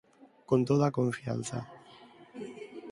Con 0.49 0.59
toda 0.69 0.83
a 0.89 0.95
confianza. 0.99 1.59